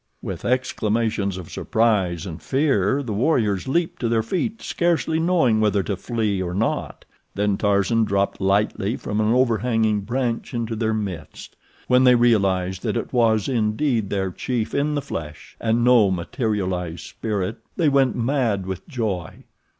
[0.23, 5.83] With exclamations of surprise and fear the warriors leaped to their feet, scarcely knowing whether
[5.83, 7.05] to flee or not.
[7.35, 11.55] Then Tarzan dropped lightly from an overhanging branch into their midst.
[11.87, 17.01] When they realized that it was indeed their chief in the flesh, and no materialized
[17.05, 19.43] spirit, they went mad with joy.